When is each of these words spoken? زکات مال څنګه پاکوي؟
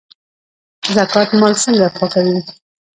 زکات 0.95 1.29
مال 1.39 1.53
څنګه 1.63 1.87
پاکوي؟ 1.97 2.39